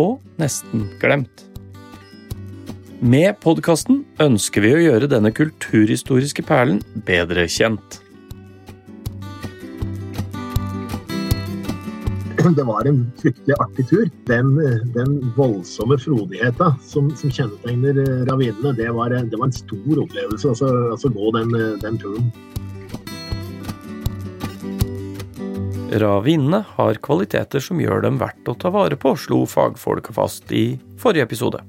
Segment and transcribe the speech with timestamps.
[0.00, 1.46] og nesten glemt.
[3.02, 6.78] Med podkasten ønsker vi å gjøre denne kulturhistoriske perlen
[7.08, 7.98] bedre kjent.
[12.42, 14.06] Det var en fryktelig artig tur.
[14.26, 14.54] Den,
[14.94, 20.54] den voldsomme frodigheta som, som kjennetegner eh, ravinene, det var, det var en stor opplevelse.
[20.54, 22.32] Altså, altså gå den, den turen.
[25.92, 30.78] Ravinene har kvaliteter som gjør dem verdt å ta vare på, slo fagfolka fast i
[31.00, 31.60] forrige episode.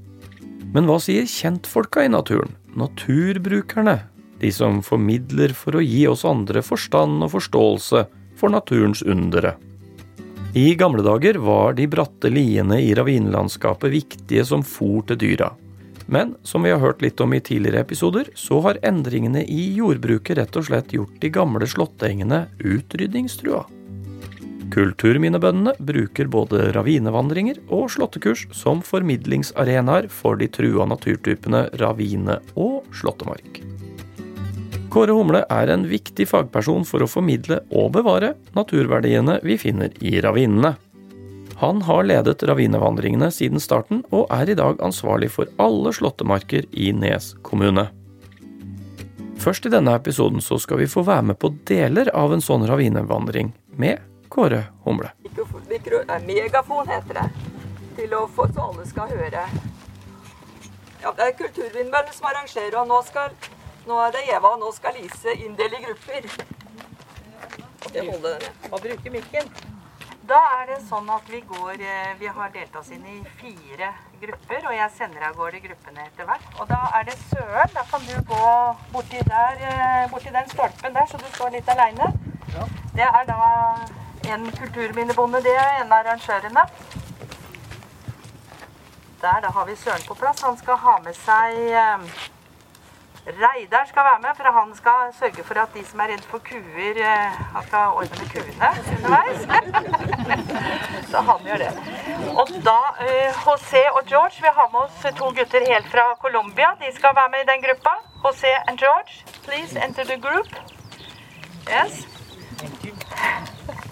[0.74, 2.54] Men hva sier kjentfolka i naturen?
[2.80, 3.98] Naturbrukerne?
[4.40, 8.06] De som formidler for å gi oss andre forstand og forståelse
[8.40, 9.58] for naturens undere.
[10.56, 15.52] I gamle dager var de bratte liene i ravinlandskapet viktige som fôr til dyra.
[16.08, 20.38] Men som vi har hørt litt om i tidligere episoder, så har endringene i jordbruket
[20.40, 23.66] rett og slett gjort de gamle slåttengene utrydningstrua.
[24.74, 33.60] Kulturminnebøndene bruker både ravinevandringer og slåttekurs som formidlingsarenaer for de trua naturtypene ravine og slåttemark.
[34.94, 40.20] Kåre Humle er en viktig fagperson for å formidle og bevare naturverdiene vi finner i
[40.22, 40.76] ravinene.
[41.62, 46.90] Han har ledet ravinevandringene siden starten, og er i dag ansvarlig for alle slåttemarker i
[46.98, 47.88] Nes kommune.
[49.42, 52.66] Først i denne episoden så skal vi få være med på deler av en sånn
[52.70, 54.02] ravinevandring med
[54.34, 55.12] Kåre Humle.
[56.26, 57.26] Megafon heter det.
[57.98, 59.44] Til å få, så alle skal høre.
[61.03, 63.30] Ja, det er Kulturvindmøllen som arrangerer, og nå skal
[63.85, 66.28] nå er det Eva, og nå skal Lise inndele i grupper.
[67.94, 69.50] Det holder den, Og bruke mikken.
[70.25, 73.90] Da er det sånn at vi går eh, Vi har delt oss inn i fire
[74.22, 76.46] grupper, og jeg sender av gårde gruppene etter hvert.
[76.58, 77.74] Og da er det Søren.
[77.75, 78.53] Da kan du gå
[78.96, 82.08] borti, der, eh, borti den stolpen der, så du står litt aleine.
[82.96, 83.41] Det er da
[84.31, 86.67] en kulturminnebonde, det er en av arrangørene.
[89.23, 90.41] Der, da har vi Søren på plass.
[90.41, 92.07] Han skal ha med seg eh,
[93.25, 96.44] Reidar skal være med, for han skal sørge for at de som er redd for
[96.50, 99.41] kuer, eh, han skal ordne med kuene underveis.
[101.11, 101.72] Så han gjør det.
[102.41, 106.75] Og da uh, José og George, vi har med oss to gutter helt fra Colombia.
[106.84, 107.94] De skal være med i den gruppa.
[108.25, 109.11] José and George,
[109.47, 110.50] please enter the group.
[111.72, 112.07] Yes.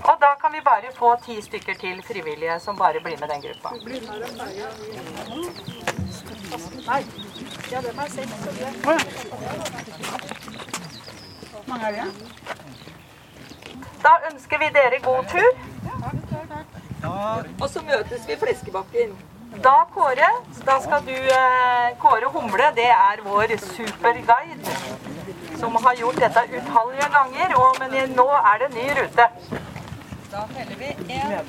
[0.09, 3.41] Og da kan vi bare få ti stykker til frivillige som bare blir med den
[3.41, 3.69] gruppa.
[6.88, 7.01] Nei.
[7.72, 8.31] Ja, det var seks.
[11.51, 12.06] Hvor mange er det?
[14.03, 15.51] Da ønsker vi dere god tur.
[17.59, 19.13] Og så møtes vi i Fleskebakken.
[19.63, 20.28] Da, Kåre,
[20.66, 24.75] da skal du eh, Kåre Humle, det er vår superguide.
[25.59, 29.28] Som har gjort dette utallige ganger, og, men nå er det ny rute.
[30.31, 30.97] Da teller vi 1,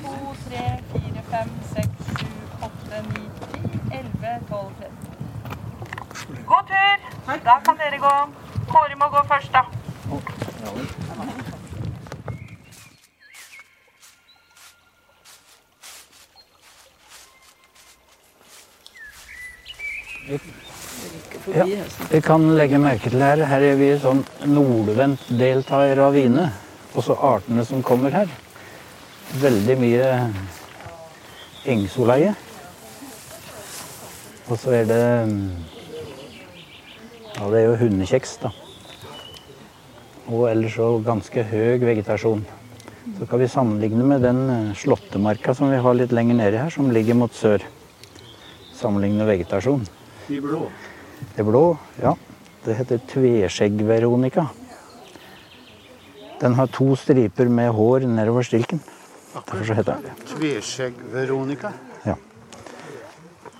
[0.01, 0.09] 2,
[0.49, 1.87] 3, 4, 5, 6,
[2.19, 2.25] 7,
[2.61, 3.21] 8, 9,
[3.91, 6.45] 10, 11, 12, 13.
[6.47, 6.97] God tur!
[7.45, 8.11] Da kan dere gå.
[8.67, 9.63] Kåre må gå først, da.
[21.55, 21.65] Ja,
[22.11, 26.51] vi kan legge merke til her Her er vi sånn nordvendt del av ravine.
[26.95, 28.42] Også artene som kommer her.
[29.33, 30.07] Veldig mye
[31.65, 32.35] engsoleie.
[34.45, 34.99] Og så er det
[37.33, 38.51] Ja, det er jo hundekjeks, da.
[40.29, 42.45] Og ellers så ganske høy vegetasjon.
[43.17, 46.69] Så kan vi sammenligne med den eh, slåttemarka som vi har litt lenger nede her,
[46.69, 47.65] som ligger mot sør.
[48.77, 49.81] Sammenligne vegetasjon.
[50.29, 50.67] De blå.
[51.33, 51.65] Det blå,
[51.99, 52.13] ja.
[52.63, 54.45] Det heter tveskjegg-veronica.
[56.39, 58.79] Den har to striper med hår nedover stilken.
[59.33, 60.27] Derfor så heter den det.
[60.29, 61.71] Tveskjegg-Veronica.
[62.05, 62.15] Ja.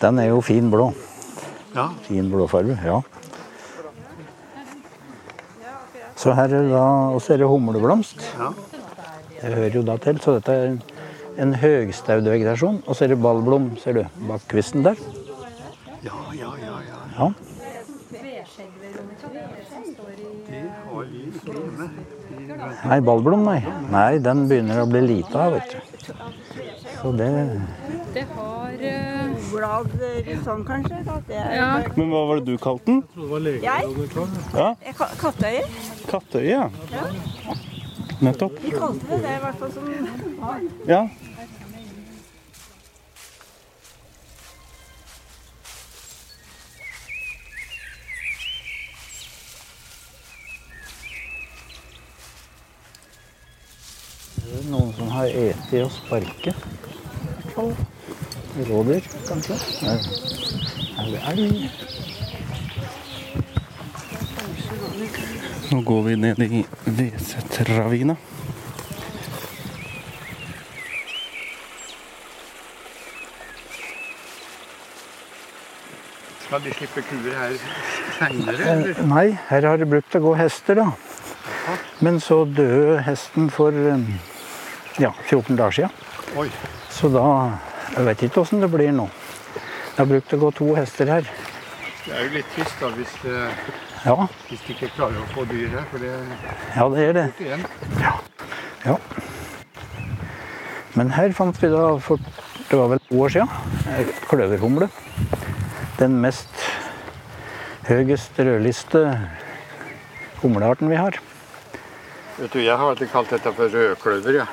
[0.02, 0.92] Den er jo fin blå.
[1.76, 1.88] Ja.
[2.06, 3.02] Fin blåfarge, ja.
[6.16, 6.84] Så her er da
[7.16, 8.22] også er det humleblomst.
[8.40, 8.52] Ja.
[9.42, 10.20] Det hører jo da til.
[10.22, 10.78] Så dette er
[11.44, 12.84] en høgstaudvegetasjon.
[12.88, 15.02] Og så er det ballblom, ser du, bak kvisten der.
[16.04, 16.78] Ja, ja, ja.
[16.88, 17.02] ja.
[17.18, 17.32] Ja.
[21.44, 23.60] Nei, ballblom, nei.
[23.92, 26.14] Nei, den begynner å bli lita av, vet du.
[27.02, 27.30] Så det
[28.14, 29.34] Det har uh...
[29.52, 29.90] Blad
[30.46, 31.02] sånn, kanskje.
[31.04, 31.68] Er Ja.
[31.98, 33.04] Men hva var det du kalte den?
[33.64, 33.92] Jeg?
[34.56, 34.70] Ja,
[35.20, 35.66] Kattøye?
[36.10, 36.64] Kattøye.
[36.94, 37.06] Ja.
[38.24, 38.56] Nettopp.
[38.64, 39.84] Vi kalte det det, i hvert fall som
[40.88, 41.04] Ja.
[54.70, 56.56] Noen som har eti og sparket.
[58.70, 59.58] Rådyr, kanskje?
[61.04, 61.70] Eller elg.
[65.72, 68.16] Nå går vi ned i Vesetravina.
[76.44, 77.56] Skal de slippe kuer her
[78.20, 79.02] seinere, Eh?
[79.10, 80.92] Nei, her har det brukt å gå hester, da.
[82.04, 84.04] Men så døde hesten for eh,
[85.02, 85.90] ja, 14 dager siden.
[86.38, 86.50] Oi.
[86.90, 87.26] Så da
[87.94, 89.06] Jeg vet ikke åssen det blir nå.
[89.94, 91.28] Det har brukt å gå to hester her.
[92.04, 93.30] Det er jo litt trist da, hvis, du
[94.04, 94.16] Ja,
[94.50, 96.10] hvis de ikke klarer å få dyr her, for det
[96.74, 97.28] ja det er det.
[98.02, 98.16] Ja.
[98.84, 98.98] Ja.
[100.98, 102.18] Men her fant vi da for
[102.70, 104.90] det var vel to år siden kløverhumle.
[106.00, 106.66] Den mest
[107.86, 109.06] høyest rødliste
[110.42, 111.22] humlearten vi har.
[112.40, 114.46] Vet du, Jeg har alltid kalt dette for rødkløver, ja.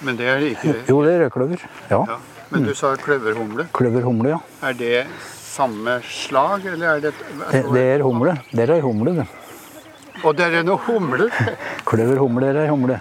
[0.00, 0.74] Men det er det ikke.
[0.88, 1.64] Jo, det er rødkløver.
[1.90, 2.00] Ja.
[2.08, 2.18] Ja.
[2.50, 3.66] Men du sa kløverhumle.
[3.74, 4.38] Kløverhumle, ja.
[4.68, 5.06] Er det
[5.54, 7.14] samme slag, eller er det
[7.50, 8.36] Det, det er humle.
[8.50, 9.26] Det er ei humle, det.
[10.24, 11.30] Og det er noe humler!
[11.88, 13.00] Kløverhumle er ei humle.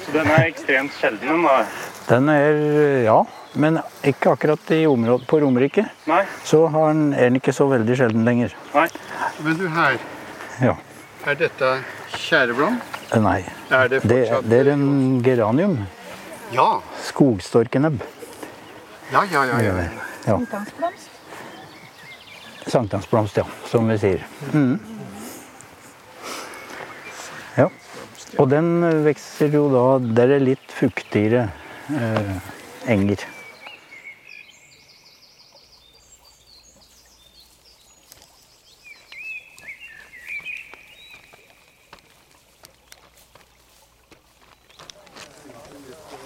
[0.00, 1.56] Så den er ekstremt sjelden, da.
[2.10, 2.60] Den er
[3.06, 3.18] ja,
[3.60, 5.84] men ikke akkurat i området på Romerike.
[6.10, 6.22] Nei.
[6.46, 8.54] Så har den, er den ikke så veldig sjelden lenger.
[8.74, 8.86] Nei.
[9.44, 9.98] Men du, her.
[10.60, 10.76] Ja.
[11.26, 11.70] Er dette
[12.16, 12.78] tjæreblom?
[13.12, 13.40] Eh, Nei.
[13.70, 15.74] Er det Det, fortsatt det er en geranium.
[16.52, 16.80] Ja.
[17.04, 18.00] Skogstorkenebb.
[19.12, 19.60] Ja, ja, ja.
[19.60, 19.88] ja.
[20.26, 20.38] Ja.
[22.66, 24.24] Sankthansblomst, ja, som vi sier.
[24.52, 24.78] Mm.
[27.56, 27.68] Ja.
[28.38, 28.68] Og den
[29.04, 29.84] vokser jo da
[30.20, 31.48] Der er litt fuktigere
[31.90, 32.36] eh,
[32.86, 33.26] enger.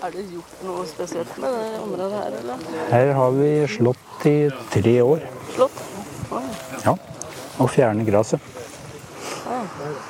[0.04, 2.64] Har det gjort noe spesielt med det området her, eller?
[2.90, 5.22] Her har vi slått i tre år.
[5.54, 5.78] Slått?
[6.84, 6.92] Ja.
[7.56, 8.50] Og fjerne gresset.
[9.46, 9.62] ja.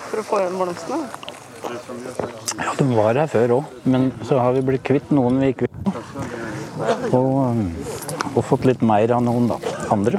[0.08, 0.98] For å få igjen blomstene?
[2.58, 5.62] Ja, de var her før òg, men så har vi blitt kvitt noen vi gikk
[5.62, 5.78] kvitt.
[7.14, 7.70] Og, um,
[8.34, 9.62] og fått litt mer av noen da.
[9.94, 10.18] andre.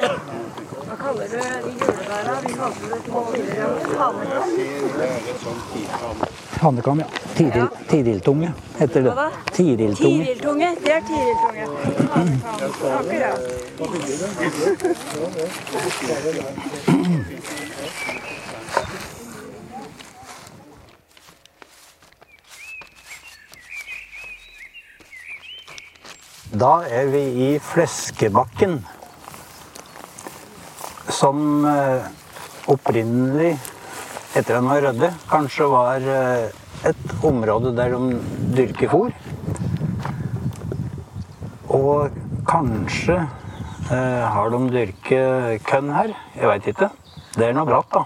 [0.00, 2.40] Hva kaller du de julebæra?
[2.48, 6.31] Vi kaller det tidligere
[6.62, 7.06] Hannekam, ja.
[7.34, 9.14] Tidil, Tiriltunge heter det.
[9.52, 10.24] Tidiltunge.
[10.24, 10.68] Tiriltunge.
[10.84, 11.64] Det er tiriltunge.
[12.98, 13.40] Akkurat.
[26.60, 28.86] Da er vi i Fleskebakken.
[31.10, 32.02] Som eh,
[32.70, 33.58] opprinnelig,
[34.32, 38.20] etter at de var rødde, kanskje var eh, et område der de
[38.56, 39.12] dyrker fôr.
[41.68, 42.16] Og
[42.48, 46.16] kanskje eh, har de dyrket kønn her.
[46.36, 46.90] Jeg veit ikke.
[47.36, 48.04] Det er noe bratt, da.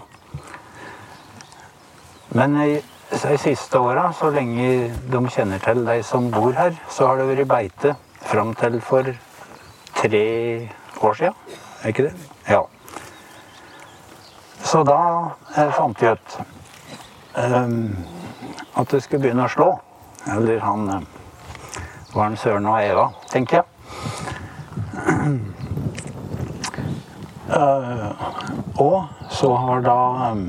[2.35, 7.21] Men de siste åra, så lenge de kjenner til de som bor her, så har
[7.21, 7.95] det vært beite
[8.27, 9.13] fram til for
[9.95, 10.25] tre
[11.01, 11.31] år sia.
[11.83, 12.15] Er ikke det?
[12.49, 12.65] Ja.
[14.67, 16.33] Så da eh, fant vi ut
[17.39, 17.67] eh,
[18.75, 19.67] at det skulle begynne å slå.
[20.33, 21.05] Eller han eh,
[22.11, 23.67] var en Søren og Eva, tenker jeg.
[27.47, 28.09] Eh,
[28.83, 30.41] og så har da um,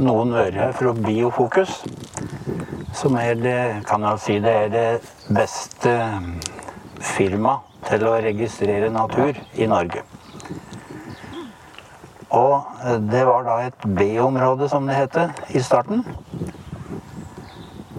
[0.00, 1.82] noen vært her fra Biofokus,
[2.96, 4.86] som er det, kan jeg si, det er det
[5.28, 6.48] beste firmaet
[7.04, 10.02] firma til å registrere natur i Norge.
[12.30, 16.04] Og eh, det var da et B-område, som det heter, i starten.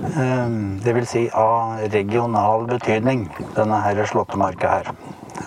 [0.02, 4.92] Um, Det vil si av regional betydning, denne her slåttemarka her.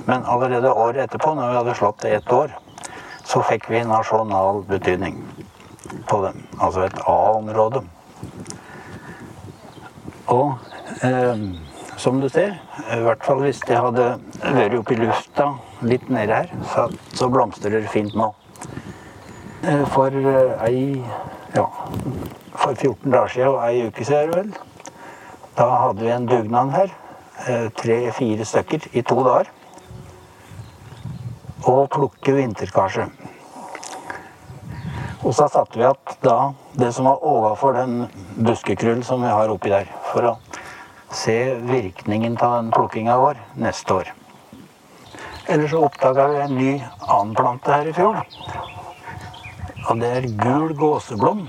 [0.06, 2.52] Men allerede året etterpå, når vi hadde slått det ett år,
[3.24, 5.18] så fikk vi nasjonal betydning
[6.06, 6.44] på dem.
[6.60, 7.82] Altså et A-område.
[10.28, 10.54] Og
[11.02, 11.44] eh,
[11.96, 12.56] som du ser,
[12.92, 15.50] i hvert fall hvis det hadde vært oppe i lufta
[15.82, 18.32] litt nede her, så, så blomstrer det fint nå.
[19.64, 21.04] Eh, For eh, ei
[21.54, 21.64] ja,
[22.54, 24.52] for 14 dager siden og ei uke siden, vel,
[25.56, 26.90] Da hadde vi en dugnad her.
[27.48, 29.50] eh, Tre-fire stykker i to dager.
[31.64, 33.06] Og plukke vinterkarse.
[35.24, 39.48] Og så satte vi at da det som var overfor den buskekrullen som vi har
[39.48, 40.36] oppi der, for å
[41.10, 44.12] se virkningen av den plukkinga vår neste år.
[45.48, 48.20] Eller så oppdaga vi en ny annen plante her i fjor.
[49.84, 51.44] Og det er gul gåseblom.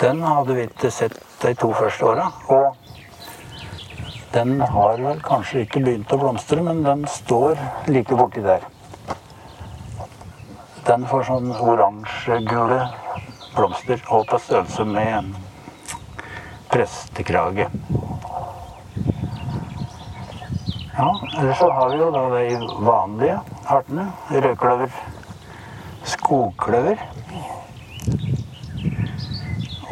[0.00, 2.30] Den hadde vi ikke sett de to første åra.
[2.52, 2.76] Og
[4.32, 8.64] den har vel kanskje ikke begynt å blomstre, men den står like borti der.
[10.86, 12.82] Den får sånn oransje-gule
[13.56, 15.30] blomster og på størrelse med en
[16.72, 17.68] prestekrage.
[20.96, 21.08] Ja,
[21.38, 22.44] ellers så har vi jo da de
[22.84, 24.06] vanlige artene.
[24.30, 24.92] Rødkløver,
[26.06, 27.02] skogkløver.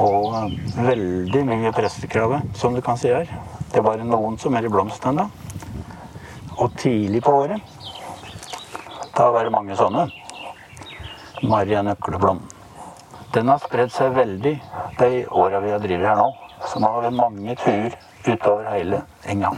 [0.03, 0.55] Og
[0.87, 3.31] veldig mye prestekrabbe, som du kan si her.
[3.71, 5.29] Det er bare noen som er i blomst ennå.
[6.59, 7.61] Og tidlig på året,
[9.15, 10.09] da var det mange sånne.
[11.43, 12.41] Maria nøkleblom.
[13.35, 14.55] Den har spredd seg veldig
[14.99, 16.31] de åra vi har drevet her nå.
[16.71, 19.51] Så nå har vi mange turer utover hele enga.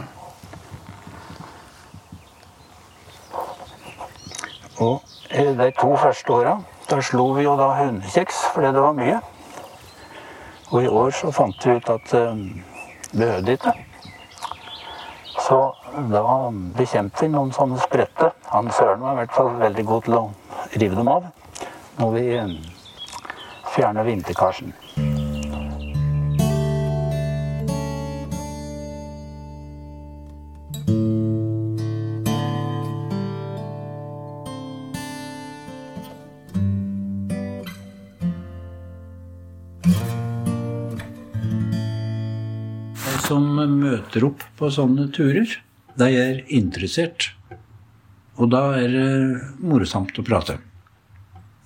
[4.83, 6.57] Og de to første åra,
[6.89, 9.19] da slo vi jo da hundekjeks fordi det var mye.
[10.71, 13.73] Og i år så fant vi ut at vi behøvde ikke.
[15.47, 15.59] Så
[16.11, 16.23] da
[16.77, 18.33] bekjempet vi noen sånne spredte.
[18.51, 20.25] Han Søren var i hvert fall veldig god til å
[20.75, 21.29] rive dem av
[21.97, 22.51] når vi eh,
[23.73, 24.75] fjerner vinterkarsen.
[44.07, 45.49] Møter opp på sånne turer,
[45.99, 47.33] de er interessert.
[48.37, 49.09] Og da er det
[49.59, 50.59] morsomt å prate.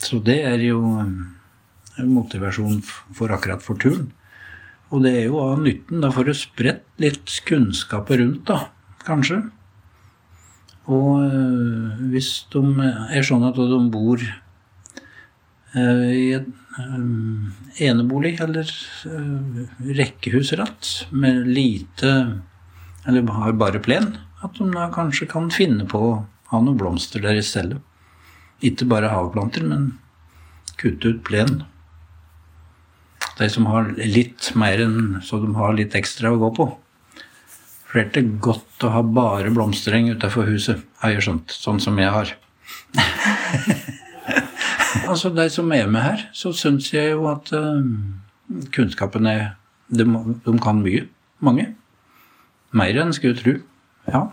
[0.02, 4.10] Så det er jo en motivasjon for akkurat for turen.
[4.90, 6.02] Og det er jo av nytten.
[6.02, 8.72] Da får du spredt litt kunnskap rundt, da,
[9.06, 9.44] kanskje.
[10.90, 12.64] Og øh, hvis de
[13.14, 14.24] er sånn at de bor
[15.76, 16.48] i en
[16.80, 18.68] øh, enebolig eller
[19.08, 19.62] øh,
[19.98, 22.42] rekkehusratt med lite
[23.08, 26.18] Eller har bare plen, at de da kanskje kan finne på å
[26.52, 27.80] ha noen blomster der i stedet.
[28.62, 29.98] Ikke bare havplanter, men
[30.78, 31.64] kutte ut plen.
[33.40, 36.68] De som har litt mer enn så de har litt ekstra å gå på.
[37.90, 41.58] For det er godt å ha bare blomstereng utenfor huset, har jeg skjønt.
[41.58, 42.36] Sånn som jeg har.
[45.08, 47.84] altså, de som er med her, så syns jeg jo at uh,
[48.76, 49.54] kunnskapen er
[49.92, 50.06] de,
[50.46, 51.08] de kan mye.
[51.42, 51.72] Mange.
[52.72, 53.58] Mer enn skulle tro.
[54.08, 54.26] Ja.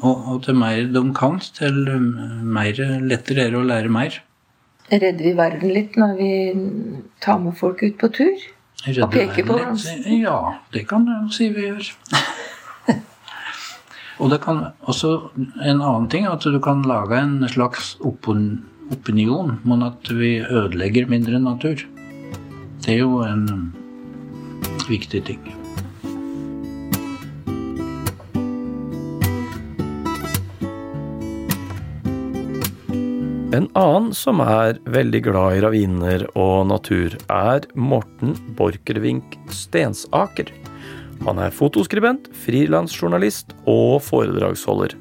[0.00, 1.82] Og, og til mer de kan, til
[2.44, 4.20] mer lettere er det å lære mer.
[4.90, 6.30] Redder vi verden litt når vi
[7.22, 8.48] tar med folk ut på tur?
[8.86, 9.84] Redder Og peker på oss?
[10.08, 10.38] Ja,
[10.72, 11.90] det kan jeg si vi gjør.
[14.20, 19.56] og det kan også en annen ting at du kan lage en slags opon- opinion
[19.64, 21.86] men at vi ødelegger mindre natur.
[22.80, 23.72] Det er jo en
[24.88, 25.42] viktig ting.
[33.50, 40.52] En annen som er veldig glad i raviner og natur, er Morten Borchgrevink Stensaker.
[41.26, 44.94] Han er fotoskribent, frilansjournalist og foredragsholder.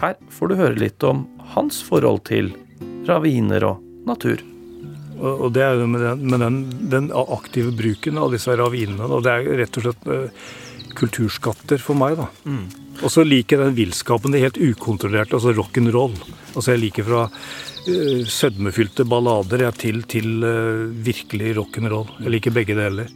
[0.00, 2.48] Her får du høre litt om hans forhold til
[3.08, 4.42] raviner og natur.
[5.22, 6.58] Og det er jo med, den, med den,
[6.90, 9.06] den aktive bruken av disse ravinene.
[9.06, 10.46] Og det er rett og slett eh,
[10.98, 12.28] kulturskatter for meg, da.
[13.02, 16.16] Og så liker jeg den villskapen, det helt ukontrollerte, altså rock'n'roll.
[16.52, 22.10] Altså jeg liker fra uh, sødmefylte ballader jeg, til, til uh, virkelig rock'n'roll.
[22.24, 23.10] Jeg liker begge deler.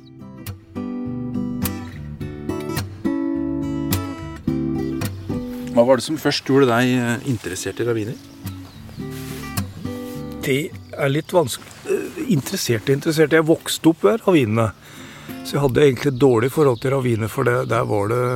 [5.77, 8.17] Hva var det som først gjorde deg interessert i raviner?
[10.47, 10.61] Det
[10.95, 13.35] er litt vanskelig eh, Interessert og interessert.
[13.35, 14.71] Jeg vokste opp ved ravinene.
[15.47, 18.27] Så jeg hadde egentlig et dårlig forhold til raviner, for det, der var det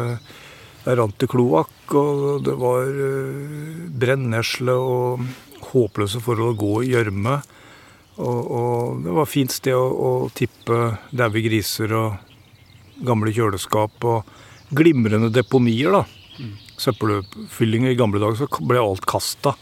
[0.80, 5.26] Der rant det kloakk, og det var uh, brennesle og
[5.74, 7.34] håpløse forhold å gå i gjørme.
[8.16, 10.78] Og, og det var et fint sted å, å tippe
[11.12, 14.32] daue griser og gamle kjøleskap og
[14.72, 16.48] glimrende deponier, da.
[16.80, 17.92] Søppelfyllinger.
[17.92, 19.52] I gamle dager så ble alt kasta.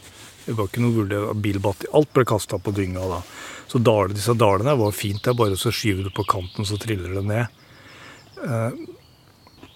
[0.49, 1.91] Det var ikke noe vurdert bilbatteri.
[1.99, 3.19] Alt ble kasta på dynga da.
[3.69, 5.21] Så dal, disse dalene var fint.
[5.21, 7.61] Det er bare så skyver du på kanten, så triller det ned.
[8.49, 8.79] Eh,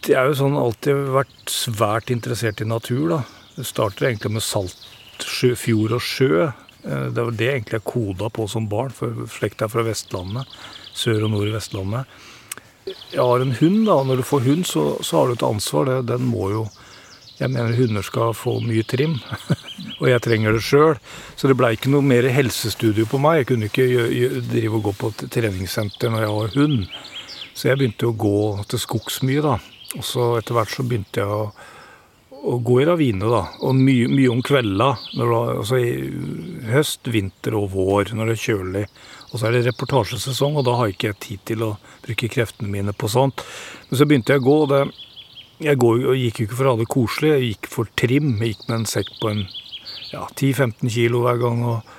[0.09, 3.21] Jeg er jo sånn alltid vært svært interessert i natur, da.
[3.55, 6.49] Det starter egentlig med saltfjord fjord og sjø.
[6.49, 10.49] Eh, Det var det egentlig jeg koda på som barn, for slekta er fra Vestlandet.
[10.97, 12.07] Sør og nord i Vestlandet.
[13.12, 15.85] Jeg har en hund, da, når du får hund, så, så har du et ansvar.
[15.87, 16.64] Det, den må jo
[17.38, 19.17] Jeg mener hunder skal få mye trim,
[19.99, 20.97] og jeg trenger det sjøl.
[21.37, 23.43] Så det blei ikke noe mer helsestudio på meg.
[23.43, 26.89] Jeg kunne ikke drive og gå på treningssenter når jeg var hund.
[27.53, 28.37] Så jeg begynte å gå
[28.71, 29.59] til skogs mye, da.
[29.99, 31.51] Og så etter hvert så begynte jeg å,
[32.53, 33.43] å gå i ravine, da.
[33.67, 34.93] Og mye, mye om kvelda.
[35.21, 35.81] Altså
[36.73, 38.85] høst, vinter og vår, når det er kjølig.
[39.33, 41.71] Og så er det reportasjesesong, og da har ikke jeg tid til å
[42.05, 43.45] bruke kreftene mine på sånt.
[43.89, 44.83] Men så begynte jeg å gå, og det,
[45.62, 48.33] jeg jo- gikk jo ikke for å ha det koselig, jeg gikk for trim.
[48.41, 49.45] Jeg gikk med en sekk på en
[50.12, 51.64] ja, 10-15 kilo hver gang.
[51.66, 51.99] og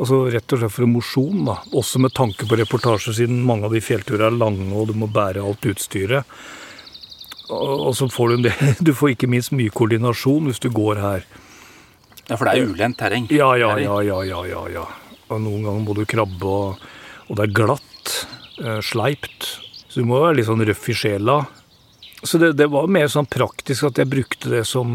[0.00, 1.58] Altså rett og slett for mosjon, da.
[1.76, 5.10] Også med tanke på reportasje, siden mange av de fjellturene er lange, og du må
[5.12, 6.24] bære alt utstyret.
[7.50, 10.70] Og, og så får du en del Du får ikke minst mye koordinasjon hvis du
[10.72, 11.28] går her.
[12.30, 13.28] Ja, for det er ulendt terreng.
[13.34, 14.86] Ja, ja, ja, ja, ja, ja, ja.
[15.28, 16.90] Og noen ganger må du krabbe, og,
[17.28, 18.16] og det er glatt.
[18.62, 19.56] Eh, sleipt.
[19.90, 21.42] Så du må være litt sånn røff i sjela.
[22.22, 24.88] Så det, det var mer sånn praktisk at jeg brukte det som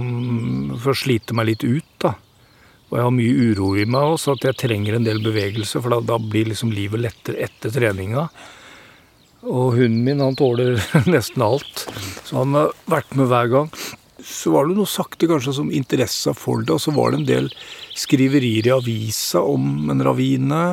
[0.79, 2.15] for å slite meg litt ut, da.
[2.89, 5.95] Og jeg har mye uro i meg også, at jeg trenger en del bevegelse, for
[5.95, 8.27] da, da blir liksom livet lettere etter treninga.
[9.45, 10.77] Og hunden min, han tåler
[11.09, 11.85] nesten alt.
[12.25, 13.71] Så han har vært med hver gang.
[14.25, 17.29] Så var det noe sakte kanskje som interessa for det, og så var det en
[17.29, 17.49] del
[17.97, 20.63] skriverier i avisa om en ravine.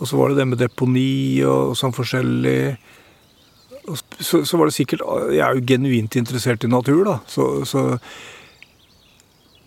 [0.00, 2.60] Og så var det det med deponi og sånn forskjellig.
[3.90, 5.02] Og så, så var det sikkert
[5.32, 7.18] Jeg er jo genuint interessert i natur, da.
[7.28, 7.84] Så, så,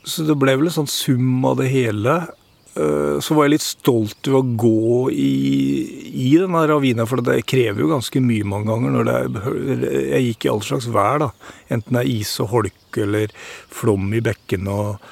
[0.04, 2.16] så det ble vel en sånn sum av det hele.
[2.76, 5.34] Eh, Så var jeg litt stolt over å gå i,
[6.28, 8.92] i denne ravina, for det krever jo ganske mye mange ganger.
[8.98, 9.28] når er,
[10.16, 11.30] Jeg gikk i all slags vær, da.
[11.70, 13.32] Enten det er is og holke eller
[13.70, 15.08] flom i bekkene og,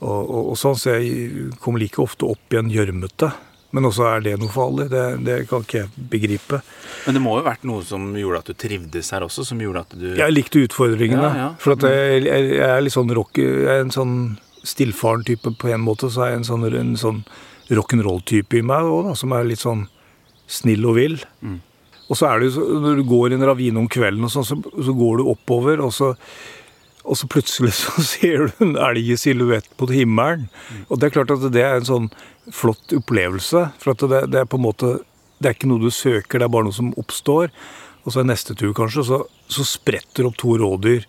[0.00, 0.76] og, og, og sånn.
[0.76, 3.32] Så jeg kom like ofte opp igjen gjørmete.
[3.74, 4.86] Men også er det noe farlig.
[4.92, 6.60] Det, det kan ikke jeg begripe.
[7.04, 9.44] Men det må jo ha vært noe som gjorde at du trivdes her også?
[9.48, 11.26] Som gjorde at du Jeg likte utfordringene.
[11.26, 11.48] Ja, ja.
[11.60, 13.40] For jeg, jeg, jeg er litt sånn rock...
[13.42, 14.16] Jeg er en sånn
[14.64, 17.20] stillfaren type på en måte, så er jeg en sånn, en sånn
[17.74, 19.86] rock'n'roll-type i meg òg, som er litt sånn
[20.50, 21.18] snill og vill.
[21.44, 21.58] Mm.
[22.08, 24.32] Og så er det jo så, når du går i en ravine om kvelden, og
[24.32, 26.14] sånn, så, så går du oppover, og så,
[27.04, 30.48] og så plutselig så ser du en elg i silhuett på himmelen.
[30.88, 32.10] Og det er klart at det er en sånn
[32.52, 33.68] flott opplevelse.
[33.82, 34.96] For det, det er på en måte
[35.38, 37.50] Det er ikke noe du søker, det er bare noe som oppstår.
[38.04, 39.18] Og så er neste tur kanskje, så,
[39.50, 41.04] så spretter opp to rådyr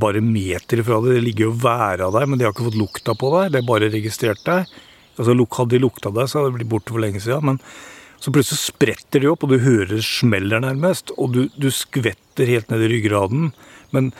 [0.00, 1.16] bare meter ifra deg.
[1.16, 3.52] Det ligger jo væra der, men de har ikke fått lukta på deg.
[3.52, 4.68] Det er bare registrert deg.
[5.16, 7.46] Altså, hadde de lukta deg, så hadde de blitt borte for lenge siden.
[7.52, 7.60] Men
[8.20, 11.12] så plutselig spretter de opp, og du hører smeller nærmest.
[11.16, 13.50] Og du, du skvetter helt ned i ryggraden.
[13.94, 14.12] Men,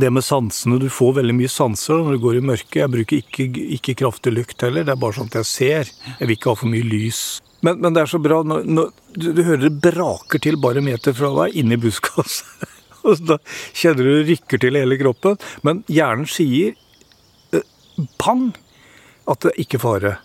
[0.00, 2.80] det med sansene Du får veldig mye sanser når du går i mørket.
[2.82, 4.86] Jeg bruker ikke, ikke kraftig lykt heller.
[4.86, 5.94] Det er bare sånn at jeg ser.
[6.18, 7.22] Jeg vil ikke ha for mye lys.
[7.64, 10.84] Men, men det er så bra når, når du, du hører det braker til bare
[10.84, 12.68] meter fra deg, inni buskaset.
[13.08, 13.38] Og da
[13.72, 15.38] kjenner du det rykker til i hele kroppen.
[15.66, 16.74] Men hjernen sier
[17.56, 17.64] eh,
[18.20, 18.50] pang
[19.30, 20.16] at det er ikke fare.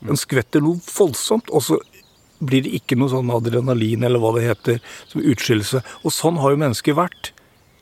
[0.00, 1.76] Den skvetter noe voldsomt, og så
[2.40, 4.78] blir det ikke noe sånn adrenalin eller hva det heter,
[5.10, 5.82] som utskillelse.
[6.04, 7.34] Og sånn har jo mennesker vært.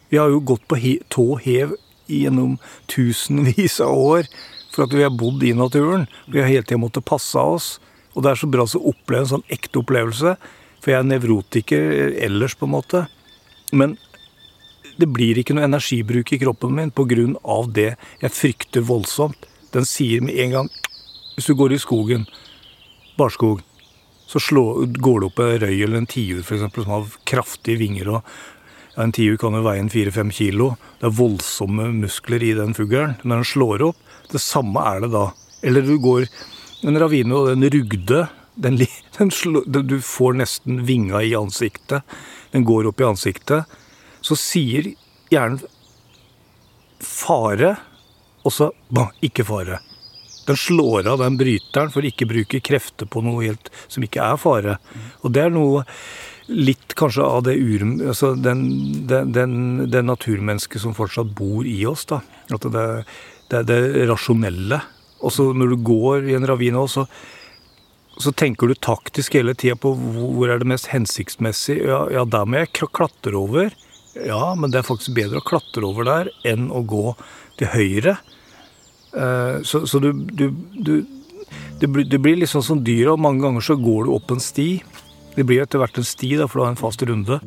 [0.08, 1.74] Vi har jo gått på he tå hev
[2.08, 2.56] gjennom
[2.88, 4.28] tusenvis av år
[4.72, 6.06] for at vi har bodd i naturen.
[6.26, 7.76] Vi har hele tida måttet passe oss.
[8.14, 10.36] Og det er så bra å oppleve en sånn ekte opplevelse.
[10.78, 13.04] For jeg er nevrotiker ellers, på en måte.
[13.72, 13.96] Men
[14.98, 17.64] det blir ikke noe energibruk i kroppen min pga.
[17.74, 19.46] det jeg frykter voldsomt.
[19.72, 20.68] Den sier med en gang
[21.36, 22.26] Hvis du går i skogen,
[23.16, 23.60] barskog,
[24.26, 28.08] så slå, går det opp en røy eller en tiur eksempel, som har kraftige vinger.
[28.08, 28.22] og
[28.98, 30.72] En tiur kan jo veie en fire-fem kilo.
[30.98, 34.00] Det er voldsomme muskler i den fuglen når den slår opp.
[34.32, 35.28] Det samme er det da.
[35.62, 36.26] Eller du går
[36.86, 38.26] en ravine, og den rugde
[38.58, 38.78] den,
[39.18, 42.02] den slår, Du får nesten vinga i ansiktet.
[42.50, 43.78] Den går opp i ansiktet.
[44.20, 44.92] Så sier
[45.30, 45.62] hjernen
[46.98, 47.76] fare,
[48.42, 49.78] og så bah, ikke fare.
[50.48, 54.24] Den slår av den bryteren for ikke å bruke krefter på noe helt som ikke
[54.24, 54.78] er fare.
[55.22, 55.84] Og det er noe
[56.48, 57.84] litt kanskje av det ur...
[58.08, 58.62] Altså den,
[59.08, 59.56] den, den,
[59.92, 62.22] den naturmennesket som fortsatt bor i oss, da.
[62.54, 62.84] At det,
[63.52, 64.80] det det rasjonelle.
[65.20, 67.06] Og så når du går i en ravine også,
[68.18, 71.78] så tenker du taktisk hele tida på hvor er det mest hensiktsmessig.
[71.86, 73.74] Ja, ja, der må jeg klatre over.
[74.18, 77.12] Ja, men det er faktisk bedre å klatre over der enn å gå
[77.60, 78.16] til høyre.
[79.14, 81.06] Eh, Så, så du, du, du
[81.78, 83.16] det, blir, det litt sånn som dyra.
[83.16, 84.80] Mange ganger så går du opp en sti.
[85.36, 87.40] Det blir etter hvert en sti, da, for du har en fast runde.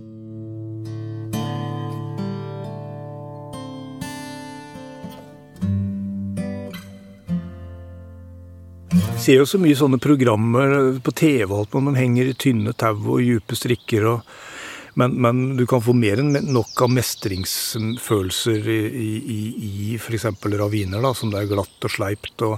[8.91, 12.73] Vi ser jo så mye sånne programmer på TV alt, når de henger i tynne
[12.73, 14.07] tau og dype strikker.
[14.15, 14.50] og
[14.93, 20.27] men, men, du kan få mer enn nok av mestringsfølelser i, i, i f.eks.
[20.59, 22.57] raviner, da, som det er glatt og sleipt og,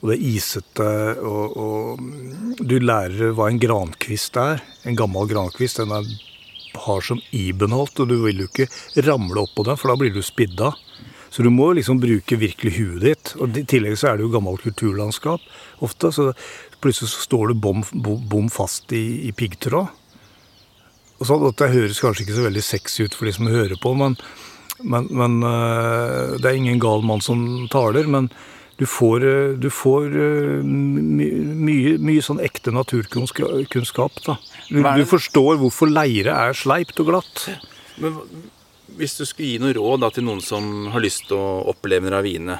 [0.00, 0.90] og det er isete.
[1.20, 4.64] Og, og, du lærer hva en grankvist er.
[4.88, 5.82] En gammel grankvist.
[5.82, 6.08] Den er,
[6.86, 10.22] har som ibenholt, og du vil jo ikke ramle oppå den, for da blir du
[10.24, 10.72] spidda.
[11.34, 13.34] Så du må liksom bruke virkelig huet ditt.
[13.42, 15.42] Og I tillegg så er det jo gammelt kulturlandskap
[15.84, 16.12] ofte.
[16.14, 16.30] Så
[16.80, 19.90] plutselig så står du bom, bom fast i, i piggtråd.
[21.20, 23.94] Og så, Det høres kanskje ikke så veldig sexy ut for de som hører på,
[23.98, 24.16] men,
[24.82, 28.08] men, men uh, det er ingen gal mann som taler.
[28.10, 28.28] Men
[28.80, 30.10] du får, uh, du får
[30.64, 31.28] my,
[31.68, 34.18] mye, mye, sånn ekte naturkunnskap.
[34.26, 34.36] da.
[34.68, 37.46] Du, du forstår hvorfor leire er sleipt og glatt.
[38.02, 38.18] Men
[38.98, 42.08] hvis du skulle gi noe råd da, til noen som har lyst til å oppleve
[42.08, 42.58] en ravine,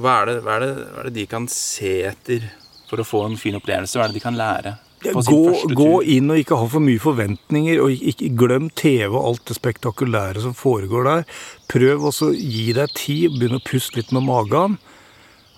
[0.00, 2.46] hva er, det, hva, er det, hva er, det, de kan se etter
[2.88, 3.98] for å få en fin opplevelse?
[3.98, 4.76] Hva er det de kan lære?
[5.00, 9.46] Gå, gå, inn og ikke ha for mye forventninger, og ikke, glem TV og alt
[9.48, 11.26] det spektakulære som foregår der.
[11.72, 14.76] Prøv også å gi deg tid, begynn å puste litt med magen.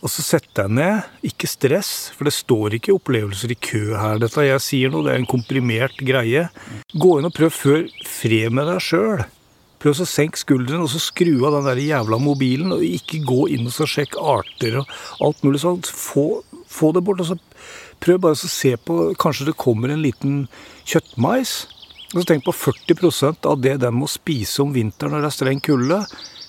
[0.03, 1.11] Og så sett deg ned.
[1.27, 4.23] Ikke stress, for det står ikke opplevelser i kø her.
[4.23, 6.49] Dette jeg sier nå, det er en komprimert greie.
[6.95, 9.25] Gå inn og prøv før fred med deg sjøl.
[9.83, 12.75] Prøv å senke skuldrene og så skru av den der jævla mobilen.
[12.75, 15.91] Og ikke gå inn og sjekke arter og alt mulig sånt.
[15.91, 17.23] Få, få det bort.
[17.23, 17.39] og så
[18.03, 20.47] Prøv bare å se på Kanskje det kommer en liten
[20.89, 21.53] kjøttmais.
[22.13, 25.37] Og så Tenk på 40% av det den må spise om vinteren når det er
[25.37, 26.01] streng kulde.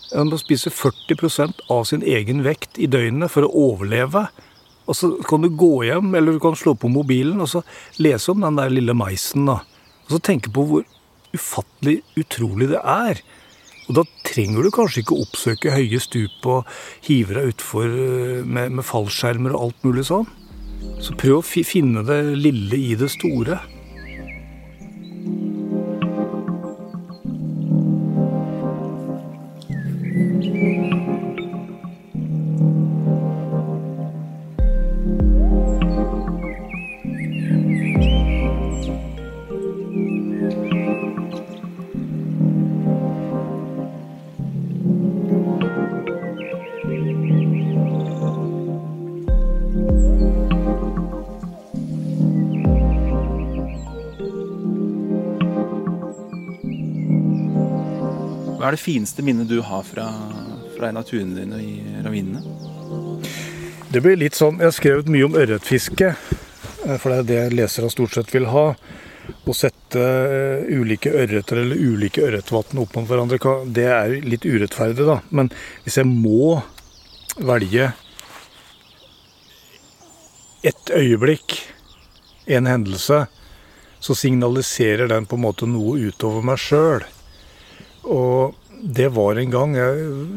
[0.09, 4.25] Den må spise 40% av sin egen vekt i døgnet for å overleve.
[4.83, 7.61] Og så kan du gå hjem, eller du kan slå på mobilen og så
[8.03, 9.47] lese om den der lille maisen.
[9.47, 9.61] da.
[10.03, 10.83] Og så tenke på hvor
[11.33, 13.23] ufattelig utrolig det er.
[13.87, 16.69] Og da trenger du kanskje ikke oppsøke høye stup og
[17.07, 20.27] hive deg utfor eh, med, med fallskjermer og alt mulig sånn.
[21.03, 23.59] Så prøv å finne det lille i det store.
[58.63, 60.05] Hva er det fineste minnet du har fra,
[60.71, 62.39] fra en av turene dine i ravinene?
[63.91, 67.57] Det blir litt sånn Jeg har skrevet mye om ørretfiske, eh, for det er det
[67.59, 68.69] leserne stort sett vil ha.
[69.43, 75.09] Å sette eh, ulike ørreter eller ulike ørretvann opp mot hverandre, det er litt urettferdig,
[75.11, 75.17] da.
[75.27, 75.51] Men
[75.83, 76.61] hvis jeg må
[77.43, 77.89] velge
[80.63, 81.57] ett øyeblikk,
[82.47, 83.25] en hendelse,
[83.99, 87.03] så signaliserer den på en måte noe utover meg sjøl.
[88.03, 89.75] Og det var en gang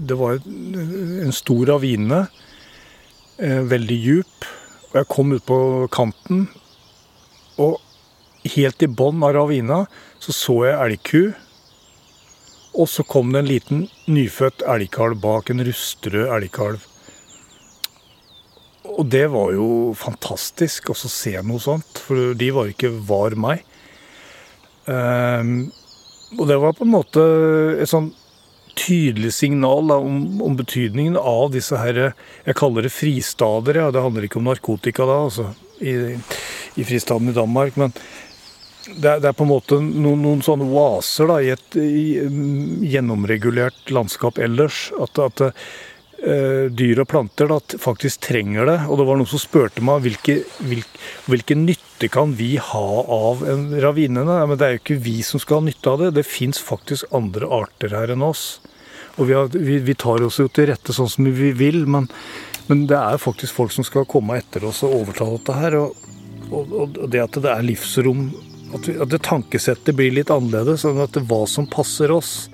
[0.06, 2.26] Det var en stor ravine.
[3.38, 4.46] Eh, veldig djup.
[4.90, 5.58] Og jeg kom ut på
[5.92, 6.46] kanten,
[7.60, 7.80] og
[8.46, 9.82] helt i bånn av ravina
[10.22, 11.22] så så jeg elgku.
[12.76, 16.84] Og så kom det en liten nyfødt elgkalv bak, en rustrød elgkalv.
[18.96, 23.64] Og det var jo fantastisk å se noe sånt, for de var ikke var meg.
[24.86, 25.72] Um,
[26.34, 27.24] og det var på en måte
[27.78, 28.10] et sånn
[28.76, 33.78] tydelig signal da, om, om, betydningen av disse her Jeg kaller det fristader.
[33.80, 33.88] Ja.
[33.94, 35.48] Det handler ikke om narkotika da, altså,
[35.80, 36.16] i,
[36.76, 37.78] i fristaden i Danmark.
[37.80, 37.94] Men
[38.86, 42.06] det er, det er på en måte noen, noen sånne oaser da, i et i,
[42.92, 44.90] gjennomregulert landskap ellers.
[45.00, 45.46] At, at
[46.16, 48.76] dyr og planter da, faktisk trenger det.
[48.88, 53.44] Og det var noen som spurte meg hvilke, hvilke, hvilke nytte kan vi ha av
[53.46, 54.24] en ravine.
[54.24, 56.14] Men det er jo ikke vi som skal ha nytte av det.
[56.16, 58.46] Det fins faktisk andre arter her enn oss.
[59.16, 62.08] Og vi, har, vi, vi, tar oss jo til rette sånn som vi vil, men,
[62.68, 65.78] men, det er faktisk folk som skal komme etter oss og overta dette her.
[65.80, 66.12] Og,
[66.50, 68.28] og, og det at det er livsrom
[68.74, 70.84] at, at det tankesettet blir litt annerledes.
[70.84, 72.50] Sånn at det hva som passer oss.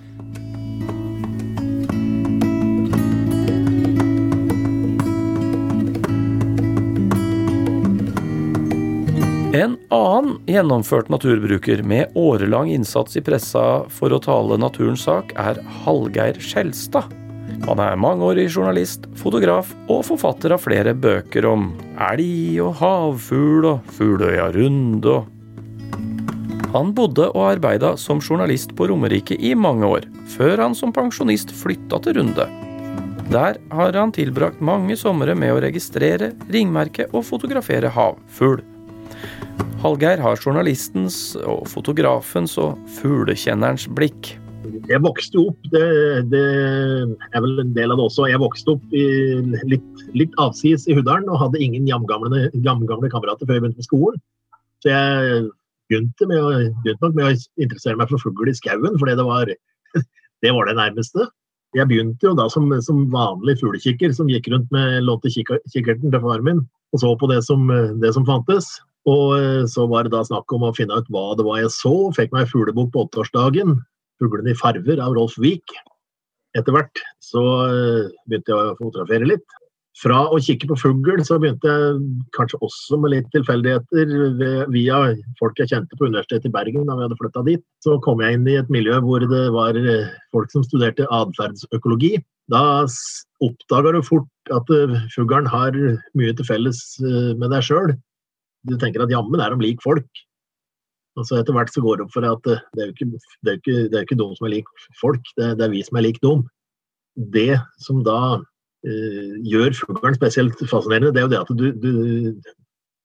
[9.52, 15.60] En annen gjennomført naturbruker med årelang innsats i pressa for å tale naturens sak, er
[15.82, 17.12] Hallgeir Skjelstad.
[17.66, 21.68] Han er mangeårig journalist, fotograf og forfatter av flere bøker om
[22.00, 25.28] elg og havfugl og Fugløya Runde og
[26.72, 31.52] Han bodde og arbeida som journalist på Romerike i mange år, før han som pensjonist
[31.52, 32.48] flytta til Runde.
[33.28, 38.62] Der har han tilbrakt mange somre med å registrere, ringmerke og fotografere havfugl.
[39.82, 44.28] Hallgeir har journalistens og fotografens og fuglekjennerens blikk.
[44.86, 45.82] Jeg vokste opp, det,
[46.30, 46.42] det,
[47.34, 51.26] er vel en del av det også, jeg vokste opp litt, litt avsides i Huddalen
[51.26, 52.44] og hadde ingen jamgamle,
[53.10, 54.22] kamerater før jeg begynte på skolen.
[54.84, 55.42] Så jeg
[55.90, 57.34] begynte, med, begynte nok med å
[57.66, 59.50] interessere meg for fugl i skauen, fordi det var,
[60.46, 61.26] det var det nærmeste.
[61.74, 66.22] Jeg begynte jo da som, som vanlig fuglekikker som gikk rundt med lånte kikkerten til
[66.22, 67.66] faren min og så på det som,
[67.98, 68.68] det som fantes.
[69.10, 71.72] Og eh, så var det da snakk om å finne ut hva det var jeg
[71.74, 71.94] så.
[72.14, 73.80] Fikk meg fuglebok på åtteårsdagen.
[74.20, 75.74] 'Fuglene i farver' av Rolf Wiik.
[76.54, 79.58] Etter hvert så eh, begynte jeg å fotografere litt.
[79.98, 81.98] Fra å kikke på fugl, så begynte jeg
[82.32, 85.00] kanskje også med litt tilfeldigheter via
[85.36, 87.64] folk jeg kjente på Universitetet i Bergen da vi hadde flytta dit.
[87.84, 92.14] Så kom jeg inn i et miljø hvor det var eh, folk som studerte atferdsøkologi.
[92.52, 92.86] Da
[93.44, 94.70] oppdaga du fort at
[95.14, 95.76] fuglen har
[96.18, 97.92] mye til felles med deg sjøl
[98.68, 100.22] du tenker at jammen er de lik folk.
[101.18, 102.94] Og så Etter hvert så går det opp for deg at eh, det er jo
[102.94, 103.08] ikke,
[103.44, 105.84] det er ikke, det er ikke de som er lik folk, det, det, er vi
[105.84, 106.46] som er lik dem.
[107.34, 111.90] Det som da uh, gjør fuglen spesielt fascinerende, det er jo det at du, du,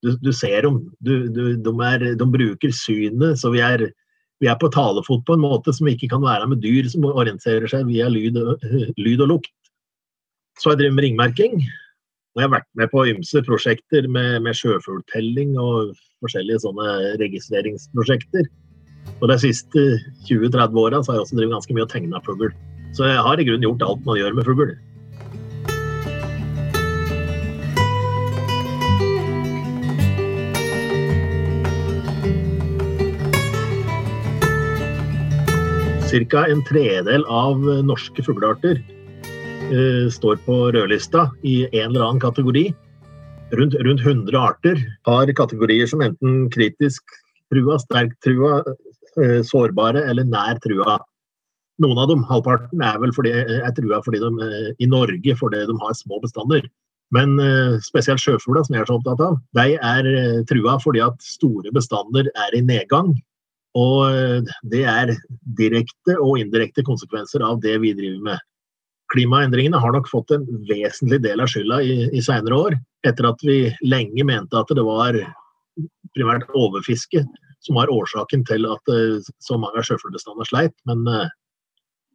[0.06, 0.80] du, du ser dem.
[1.04, 1.18] De,
[1.90, 3.90] er, de, bruker synet, så vi er,
[4.40, 7.68] vi er på talefot på en måte som ikke kan være med dyr som orienterer
[7.68, 8.40] seg via lyd,
[9.04, 9.52] lyd og lukt.
[10.62, 11.60] Så jeg driver med ringmerking.
[12.38, 18.44] Nå har jeg vært med på ymse prosjekter med, med sjøfugltelling og forskjellige sånne registreringsprosjekter.
[19.16, 19.86] Og de siste
[20.28, 22.52] 20-30 åra har jeg også drevet ganske mye og tegna fugl.
[22.94, 24.76] Så jeg har i grunnen gjort alt man gjør med fugl.
[36.14, 36.46] Ca.
[36.46, 38.78] en tredel av norske fuglearter
[39.72, 42.66] uh, står på rødlista i en eller annen kategori.
[43.58, 47.04] Rundt, rundt 100 arter har kategorier som enten kritisk
[47.54, 48.60] trua, sterkt trua,
[49.20, 50.98] uh, sårbare eller nær trua.
[51.84, 54.50] Noen av dem, halvparten, er vel fordi, er trua fordi de,
[54.82, 56.66] i Norge fordi de har små bestander.
[57.14, 57.38] Men
[57.86, 60.08] spesielt sjøfugla, som jeg er så opptatt av, de er
[60.50, 63.14] trua fordi at store bestander er i nedgang.
[63.78, 65.14] Og det er
[65.56, 68.44] direkte og indirekte konsekvenser av det vi driver med
[69.14, 72.78] klimaendringene har nok fått en vesentlig del av skylda i, i seinere år.
[73.08, 75.18] Etter at vi lenge mente at det var
[76.18, 77.24] primært overfiske
[77.66, 80.76] som var årsaken til at uh, så mange av sjøfuglbestandene sleit.
[80.90, 81.28] Men uh,